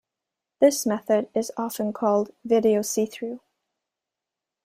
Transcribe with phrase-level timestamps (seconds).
[0.59, 3.39] This method is often called "video see-through".